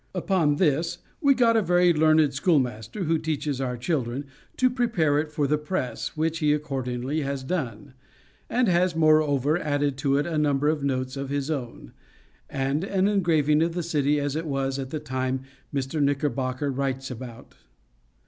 [0.15, 4.25] Upon this we got a very learned schoolmaster, who teaches our children,
[4.57, 7.93] to prepare it for the press, which he accordingly has done;
[8.49, 11.91] and has, moreover, added to it a number of notes of his own;
[12.49, 16.01] and an engraving of the city, as it was at the time Mr.
[16.01, 17.53] Knickerbocker writes about.